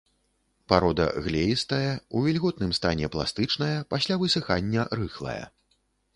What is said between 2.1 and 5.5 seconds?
у вільготным стане пластычная, пасля высыхання рыхлая.